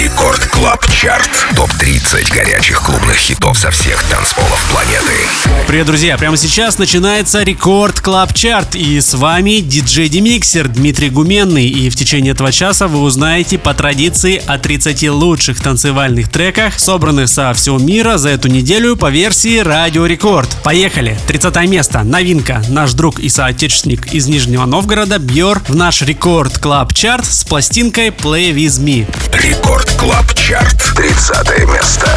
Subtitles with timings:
[0.00, 1.30] Record Club Chart.
[1.56, 5.14] Топ-30 горячих клубных хитов со всех танцполов планеты.
[5.66, 6.18] Привет, друзья!
[6.18, 8.76] Прямо сейчас начинается Record Club Chart.
[8.76, 11.66] И с вами диджей DeMixer Дмитрий Гуменный.
[11.66, 17.30] И в течение этого часа вы узнаете по традиции о 30 лучших танцевальных треках, собранных
[17.30, 20.50] со всего мира за эту неделю по версии Радио Рекорд.
[20.62, 21.18] Поехали!
[21.26, 22.02] 30 место.
[22.02, 22.62] Новинка.
[22.68, 28.08] Наш друг и соотечественник из Нижнего Новгорода Бьор в наш Record Club Chart с пластинкой
[28.08, 29.06] Play With Me.
[29.32, 30.49] Рекорд Клаб Чарт.
[30.50, 32.10] 30 место.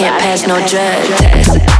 [0.00, 1.79] can't pass no drug test.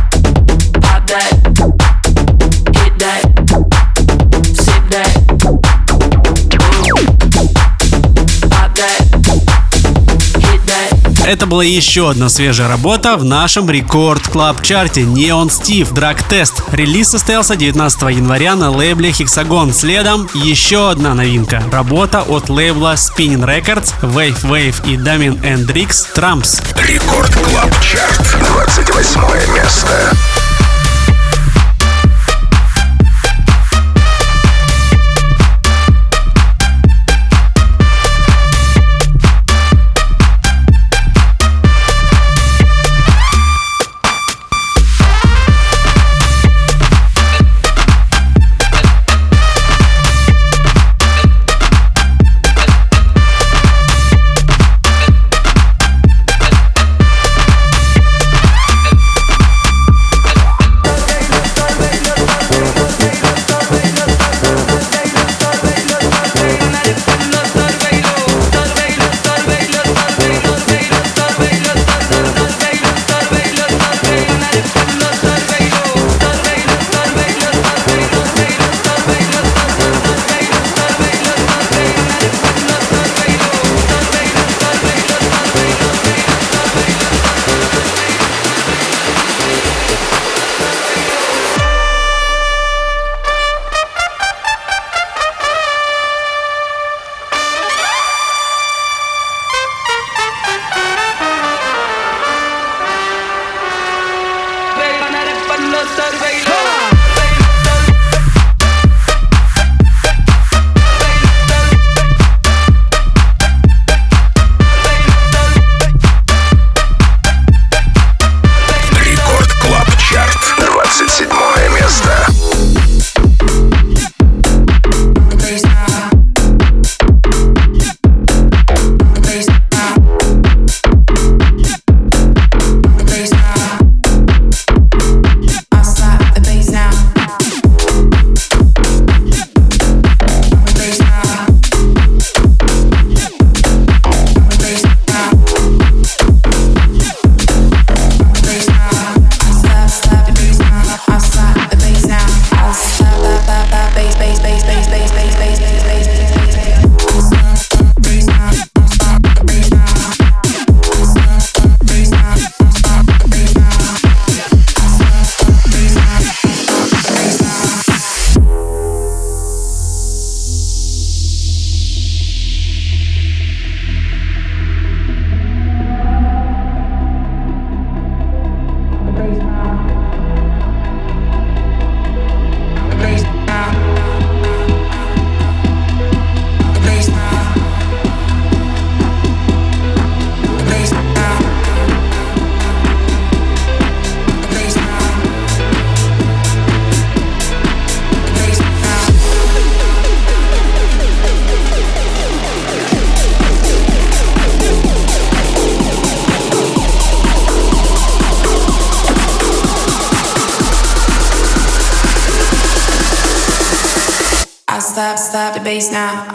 [11.51, 16.63] Была еще одна свежая работа в нашем рекорд клаб чарте Neon Steve Drag Test.
[16.71, 19.73] Релиз состоялся 19 января на лейбле Hexagon.
[19.73, 21.61] Следом еще одна новинка.
[21.73, 26.63] Работа от лейбла Spinning Records, Wave Wave и Damien Hendrix Trumps.
[26.87, 28.37] Рекорд Клаб Чарт.
[28.47, 30.17] 28 место.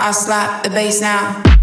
[0.06, 1.55] I slap the bass now.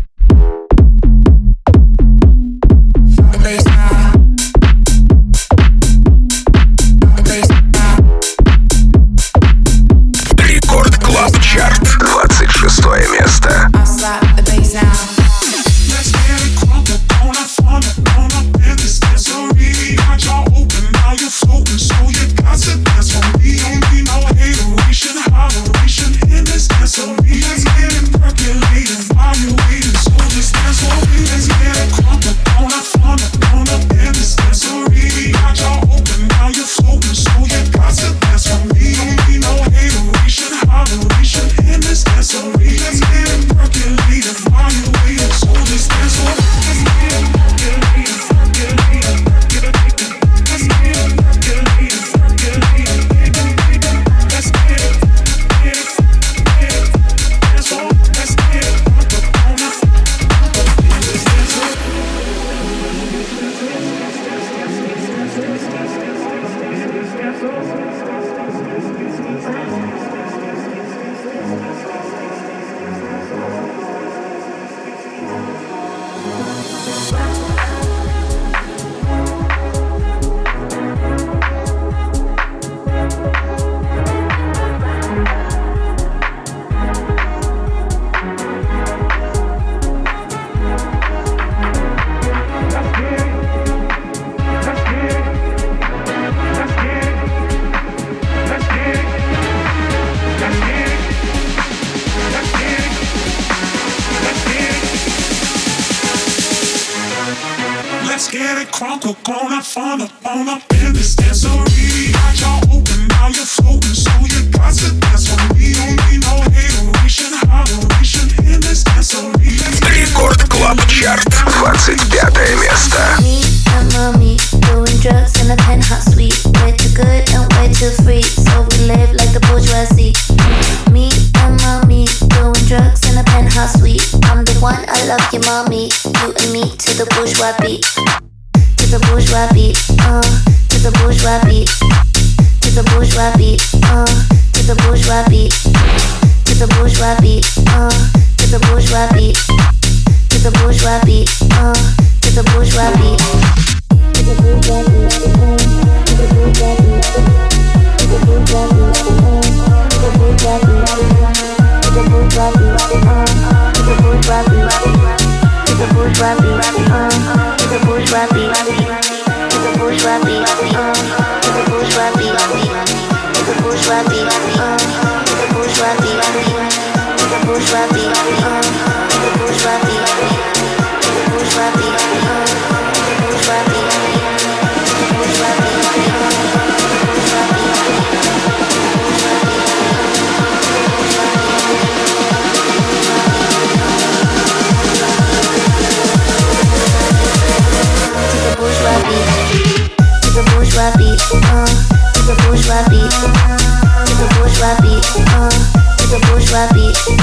[206.92, 207.20] beat,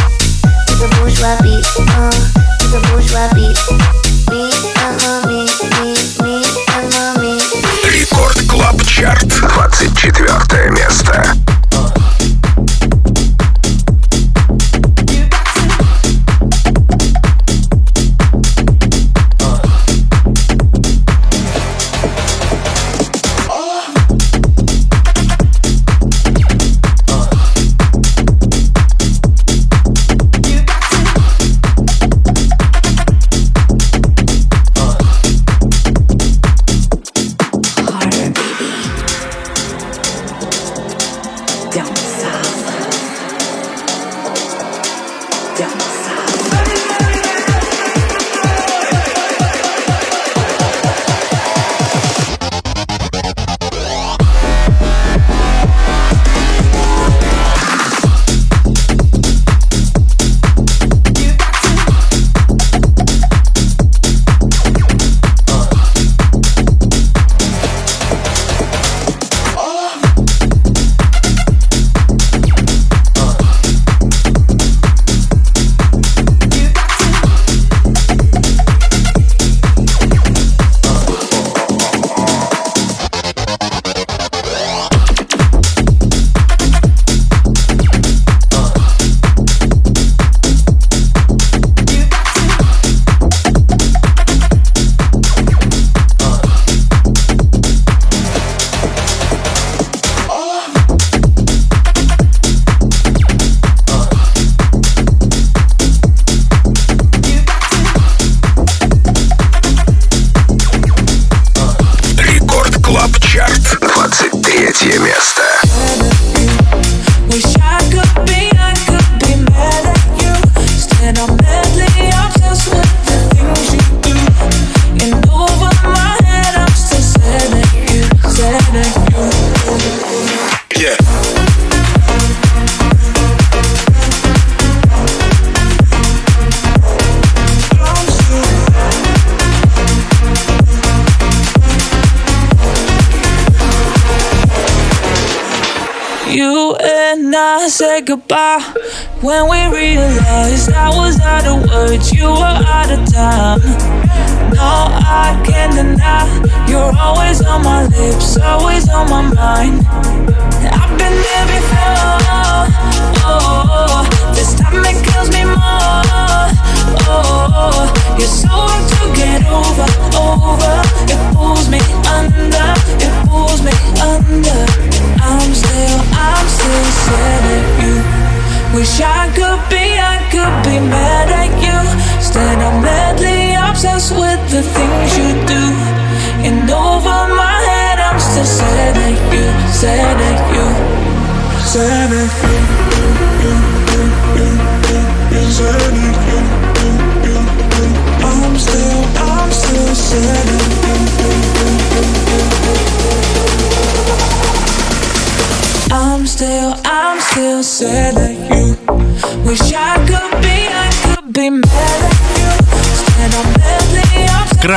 [0.67, 2.11] it's a bourgeois beat, uh,
[2.61, 3.57] it's a bourgeois beat.
[4.29, 5.45] Me, uh-huh, me,
[5.79, 7.39] me, me, uh-huh, me.
[7.83, 9.38] Рекорд Клаб Чарт.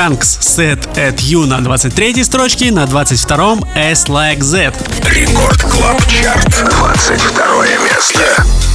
[0.02, 4.72] Trunks Set at You на 23 строчке, на 22-м S Like Z.
[5.04, 8.71] Рекорд Клаб Чарт, 22 место.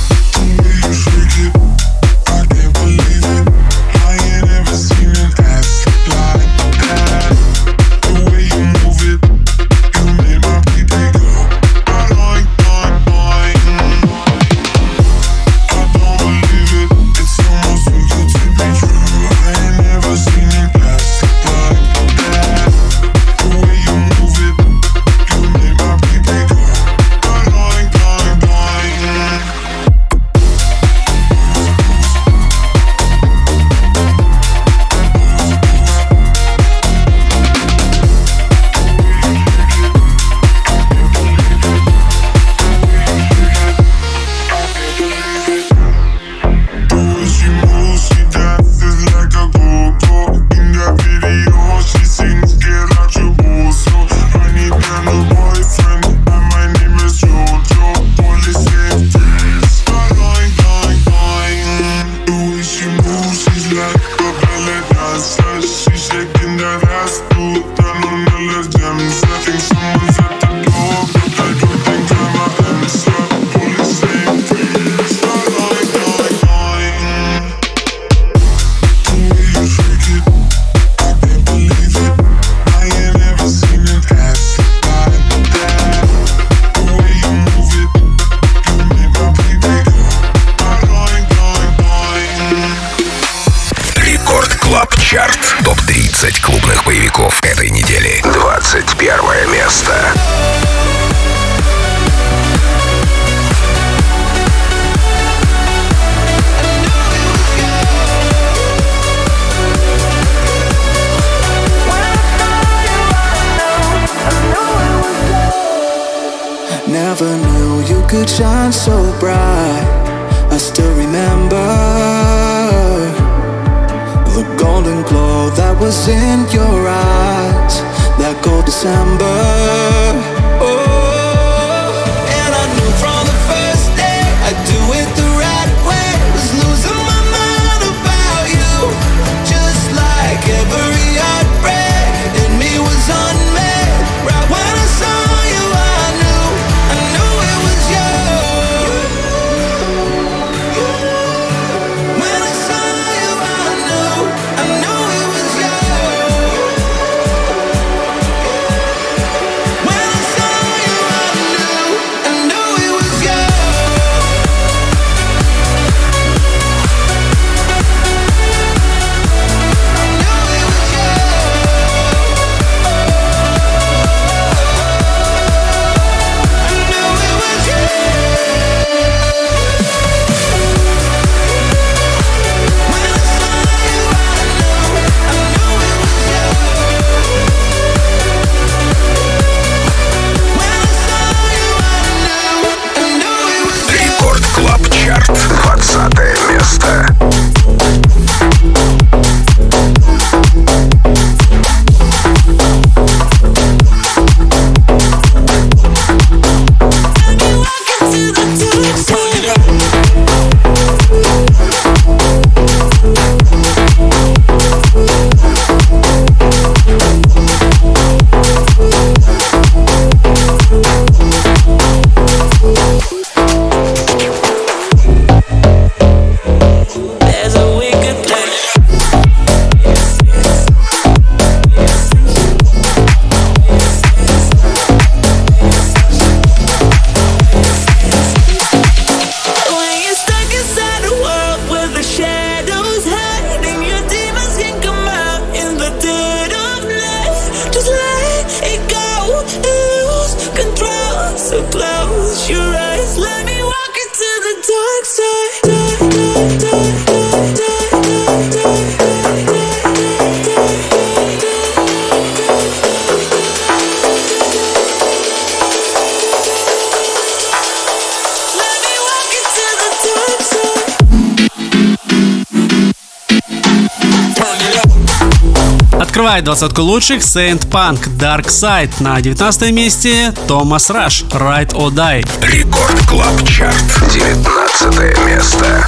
[276.27, 278.91] Открывает двадцатку лучших Saint Punk Dark Side.
[278.99, 282.27] На 19 месте Tomas Rush Ride or Die.
[282.41, 284.11] Record Club Chart.
[284.11, 285.87] 19 место.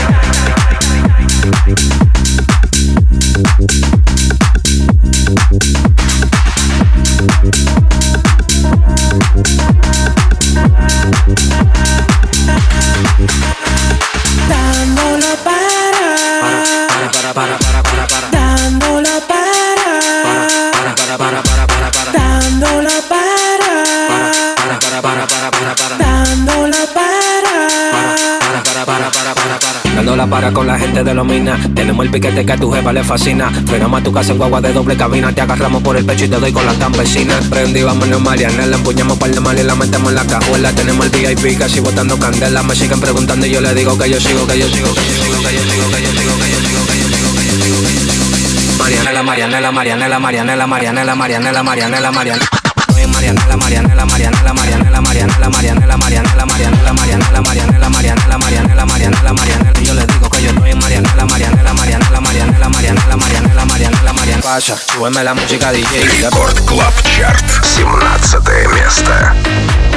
[31.01, 31.59] para con la gente de los minas.
[31.75, 33.51] Tenemos el piquete que a tu jefa le fascina.
[33.65, 35.33] Frenamos a tu casa en guagua de doble cabina.
[35.33, 37.47] Te agarramos por el pecho y te doy con las campesinas.
[37.47, 38.77] Prendí, vámonos, Marianela.
[38.77, 40.71] Empuñamos par de mal y la metemos en la cajuela.
[40.73, 42.61] Tenemos el VIP casi botando candela.
[42.63, 45.13] Me siguen preguntando y yo le digo que yo sigo, que yo sigo, que yo
[45.13, 47.09] sigo, que yo sigo, que yo sigo, que yo sigo, que yo sigo, que yo
[47.09, 47.51] sigo, que yo
[48.11, 48.25] sigo.
[48.77, 52.45] Marianela, Marianela, Marianela, Marianela, Marianela, Marianela, Marianela, Marianela.
[53.07, 55.01] Marianela, Marianela, Marianela, Marianela,
[55.49, 55.95] Marianela, Marianela,
[58.85, 64.13] Marianela, Marianela, yo les digo yo estoy en Marianela, Marianela, Marianela, Marianela, Marianela, Marianela, Marianela,
[64.13, 64.41] Marianela.
[64.41, 66.03] Pasa, súbeme la música DJ.
[66.21, 67.43] Рекорд Клаб Чарт.
[67.61, 69.90] 17 место.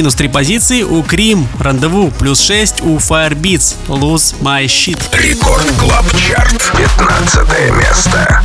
[0.00, 4.98] Минус 3 позиции у Крим, Rendezvous, плюс 6 у Firebeatz, Lose My Shit.
[5.12, 6.72] Record Club Chart.
[6.74, 8.42] 15 место.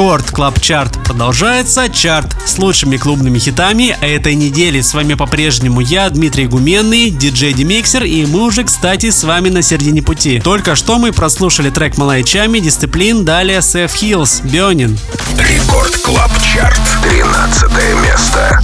[0.00, 1.90] Record Club Chart продолжается.
[1.90, 4.80] Чарт с лучшими клубными хитами этой недели.
[4.80, 9.60] С вами по-прежнему я, Дмитрий Гуменный, диджей DeMixer, и мы уже, кстати, с вами на
[9.60, 10.40] середине пути.
[10.40, 14.98] Только что мы прослушали трек Malaa и Tchami, Discipline, далее Seth Hills, Burnin'.
[15.36, 16.80] Record Club Chart.
[17.02, 17.70] 13
[18.02, 18.58] место.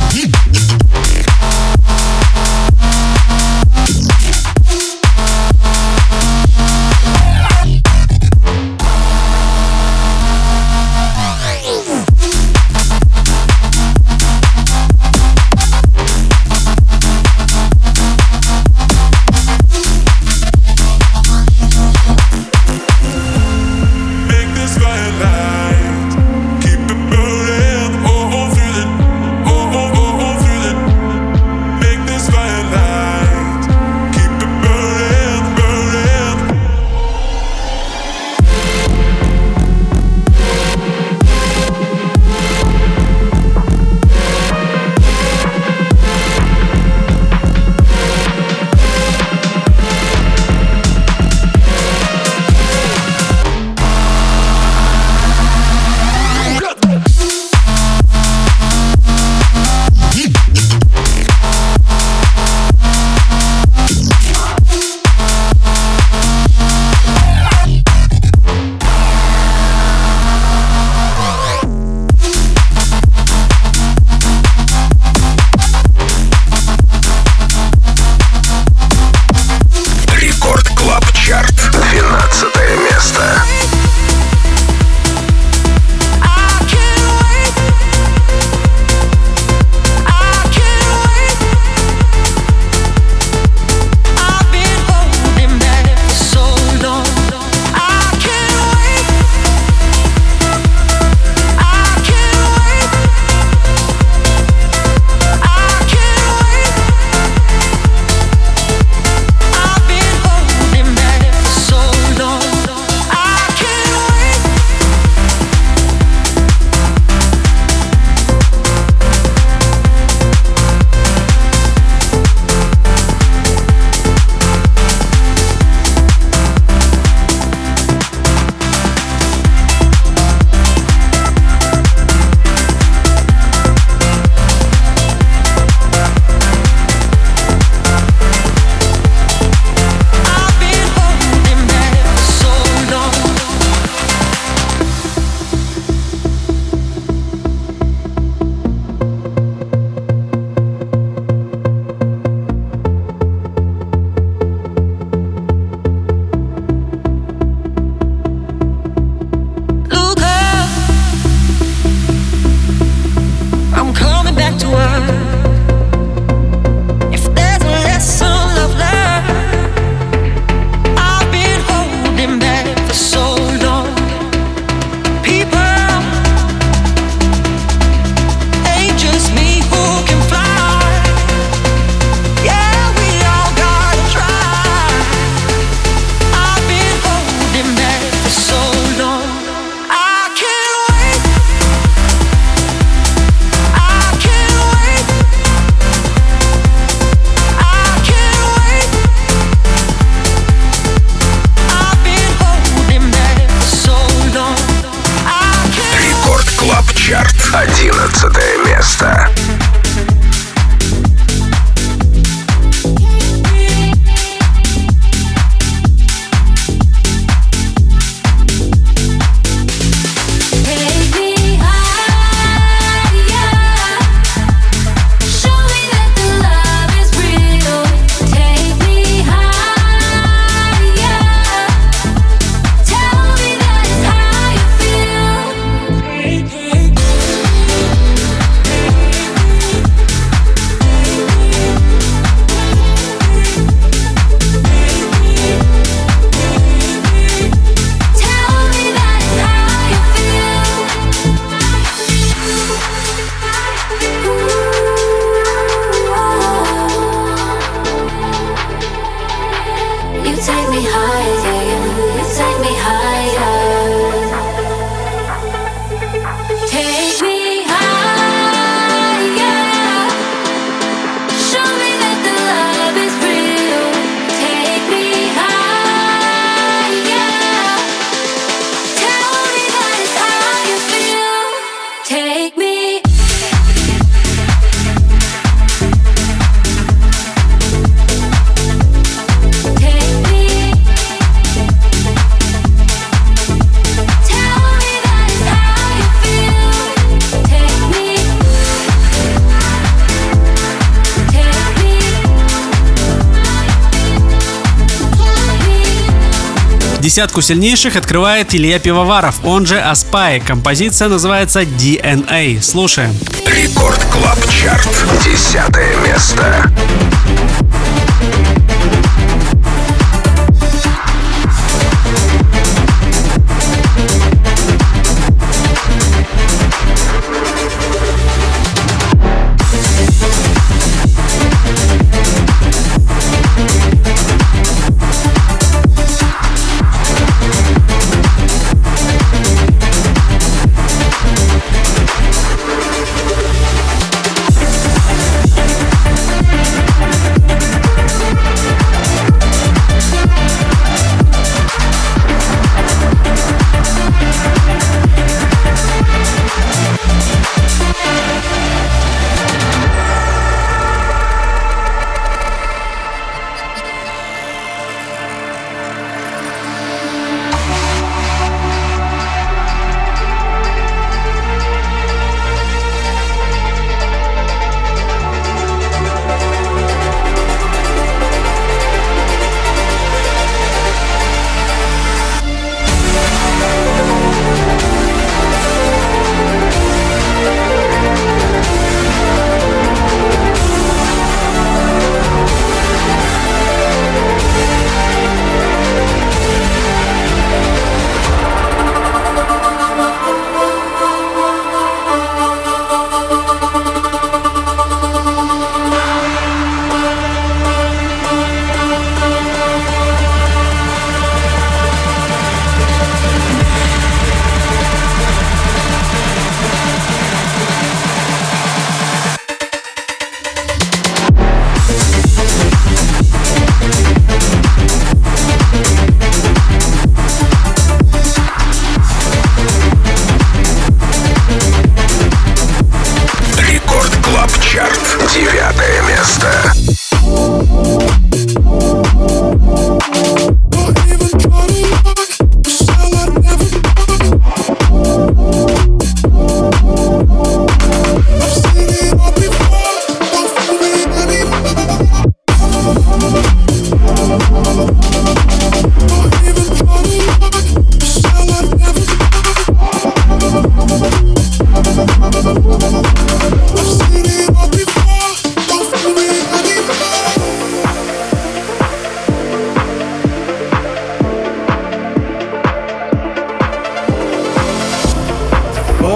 [307.07, 310.41] Десятку сильнейших открывает Илья Пивоваров, он же Aspyer.
[310.41, 312.61] Композиция называется DNA.
[312.61, 313.15] Слушаем.
[313.47, 314.89] Record Club Chart.
[315.25, 316.69] Десятое место.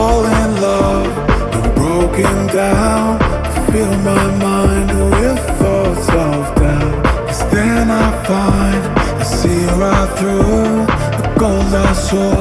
[0.00, 1.08] fall in love.
[1.56, 3.20] I'm broken down.
[3.46, 6.96] I fill my mind with thoughts of doubt.
[7.28, 8.82] Cause then I find
[9.22, 10.72] I see right through
[11.20, 12.32] the gold I saw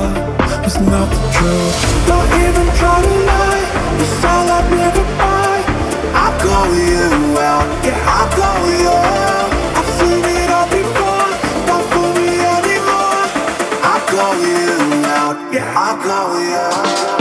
[0.65, 1.75] was not the truth.
[2.09, 3.65] Don't even try to lie.
[4.03, 5.57] It's all I've never buy.
[6.23, 7.07] I'll call you
[7.51, 7.67] out.
[7.85, 8.93] Yeah, I'll call you
[9.27, 9.49] out.
[9.79, 11.29] I've seen it all before.
[11.67, 13.23] Don't fool me anymore.
[13.91, 14.67] I'll call you
[15.19, 15.35] out.
[15.53, 17.18] Yeah, I'll call you out.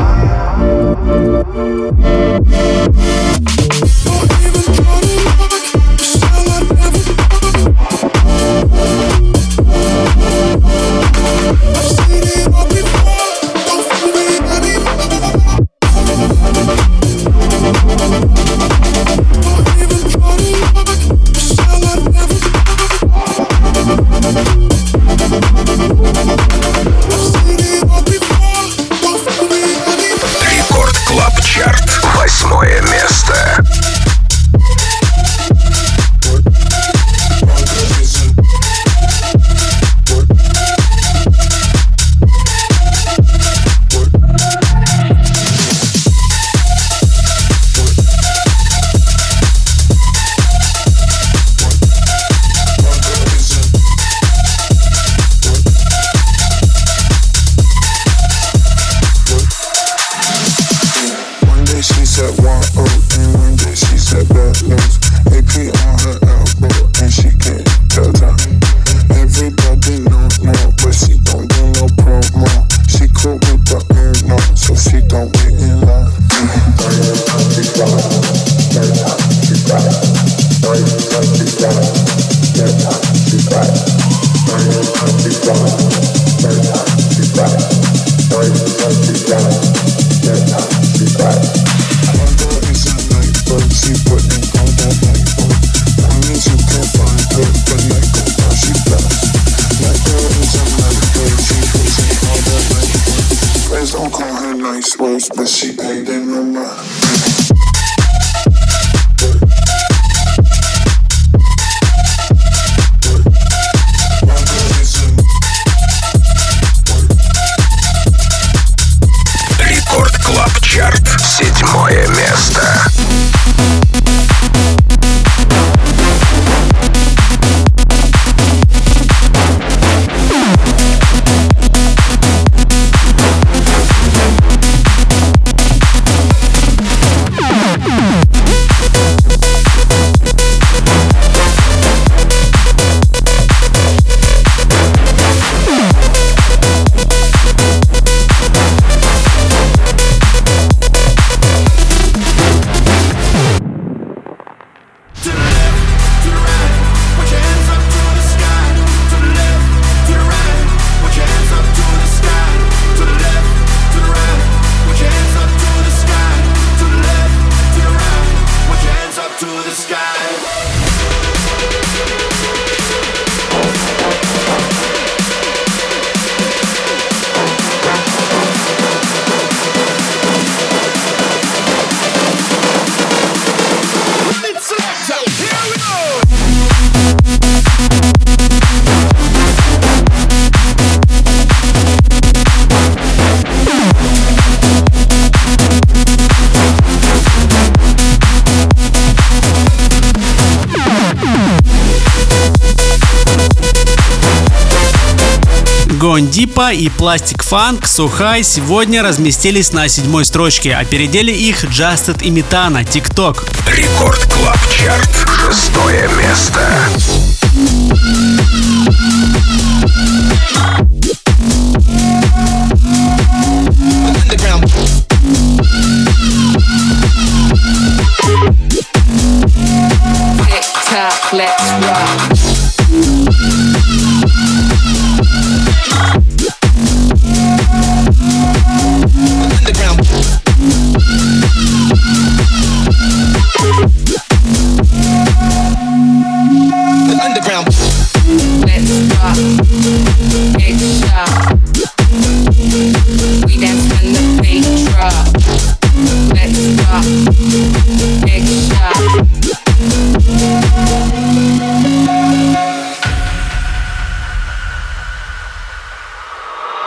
[206.59, 210.75] Гондипа и Пластик Фанк Сухай сегодня разместились на седьмой строчке.
[210.75, 213.49] Опередили их Justed и Метана, TikTok.
[213.77, 215.29] Рекорд Клаб Чарт.
[215.47, 216.69] Шестое место.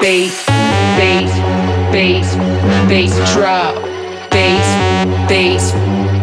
[0.01, 0.43] Bass,
[0.97, 1.31] bass,
[1.91, 2.35] bass,
[2.89, 3.75] bass drop.
[4.31, 4.67] Bass,
[5.29, 5.71] bass,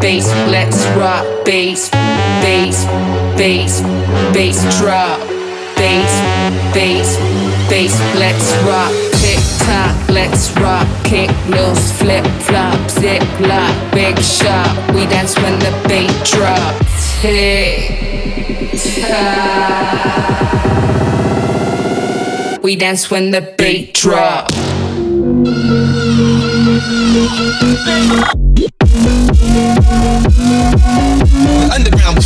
[0.01, 0.27] bass.
[0.51, 1.25] Let's rock.
[1.45, 1.89] Bass,
[2.43, 2.85] bass,
[3.39, 3.81] bass,
[4.35, 5.21] bass drop.
[5.77, 6.13] Bass,
[6.75, 7.17] bass,
[7.71, 7.95] bass.
[8.19, 8.91] Let's rock.
[9.21, 10.89] Tick tock, let's rock.
[11.05, 14.75] Kick loose, flip flop, zip lock, big shot.
[14.93, 17.21] We dance when the beat drops.
[17.23, 18.75] Tick
[19.07, 20.19] tock.
[22.69, 24.53] We dance when the beat drop.
[31.73, 32.21] Underground.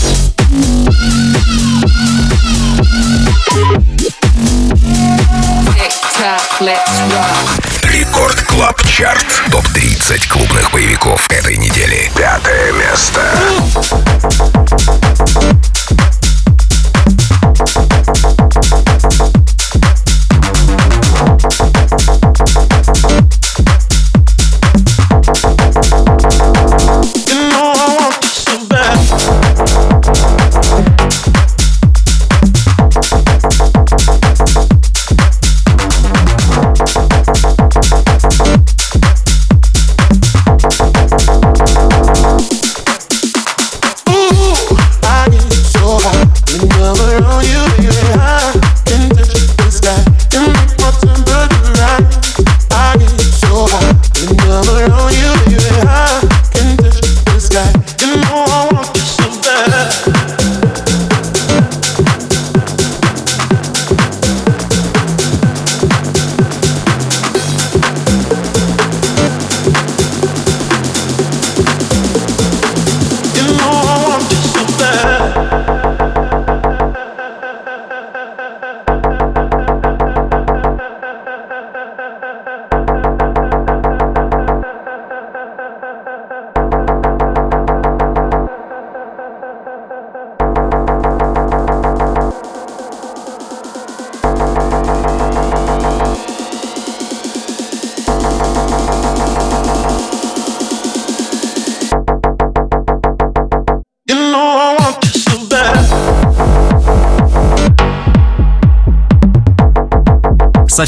[5.77, 7.63] Tick tock, let's rock.
[7.85, 9.25] Record Club Chart.
[9.53, 12.11] Топ-30 клубных боевиков этой недели.
[12.17, 13.21] Пятое место.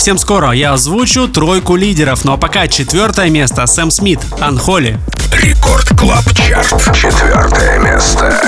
[0.04, 4.98] Совсем скоро я озвучу тройку лидеров, но пока четвертое место Сэм Смит, Unholy.
[5.32, 6.94] Record Club Chart.
[6.94, 8.38] Четвертое место.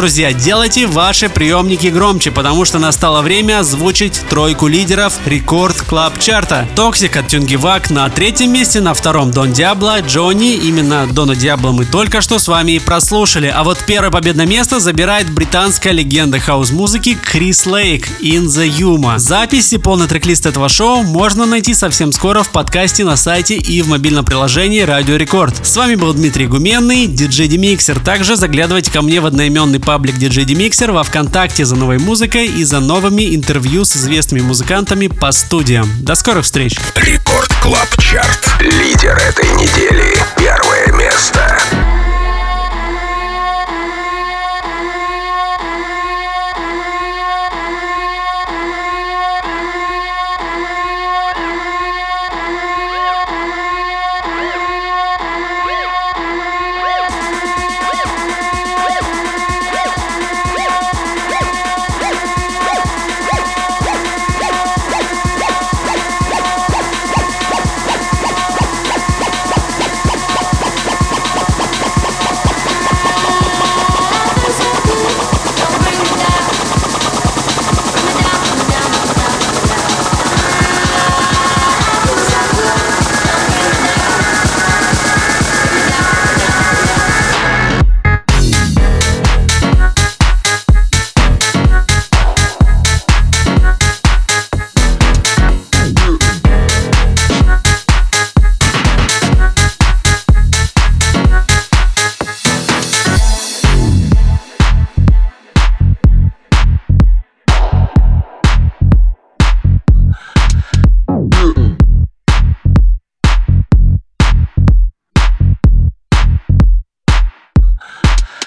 [0.00, 6.66] Друзья, делайте ваши приемники громче, потому что настало время озвучить тройку лидеров Record Club Chart'а.
[6.74, 10.54] Toxic от Тюнгивак на третьем месте, на втором Дон Диабло, Джонни.
[10.54, 13.52] Именно Дона Диабло мы только что с вами и прослушали.
[13.54, 19.18] А вот первое победное место забирает британская легенда хаус-музыки Крис Лейк In The Yuma.
[19.18, 23.82] Запись и полный трек-лист этого шоу можно найти совсем скоро в подкасте на сайте и
[23.82, 25.66] в мобильном приложении Радио Рекорд.
[25.66, 28.00] С вами был Дмитрий Гуменный, диджей Демиксер.
[28.00, 32.62] Также заглядывайте ко мне в одноименный паблик диджей Демиксер во Вконтакте за новой музыкой и
[32.62, 35.90] за новыми интервью с известными музыкантами по студиям.
[35.98, 36.78] До скорых встреч!
[36.94, 38.52] Рекорд Клаб Чарт.
[38.60, 40.16] Лидер этой недели.
[40.36, 41.58] Первое место.